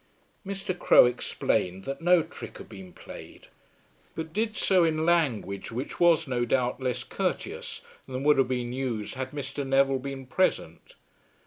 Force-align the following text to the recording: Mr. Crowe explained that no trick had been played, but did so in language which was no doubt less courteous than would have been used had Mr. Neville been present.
Mr. 0.43 0.75
Crowe 0.75 1.05
explained 1.05 1.83
that 1.83 2.01
no 2.01 2.23
trick 2.23 2.57
had 2.57 2.67
been 2.67 2.91
played, 2.91 3.49
but 4.15 4.33
did 4.33 4.55
so 4.55 4.83
in 4.83 5.05
language 5.05 5.71
which 5.71 5.99
was 5.99 6.27
no 6.27 6.43
doubt 6.43 6.81
less 6.81 7.03
courteous 7.03 7.81
than 8.07 8.23
would 8.23 8.39
have 8.39 8.47
been 8.47 8.73
used 8.73 9.13
had 9.13 9.29
Mr. 9.29 9.63
Neville 9.63 9.99
been 9.99 10.25
present. 10.25 10.95